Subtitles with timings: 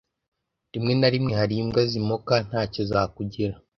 [0.73, 3.55] ”Rimwe na rimwe hari imbwa zimoka ntacyo zakugira”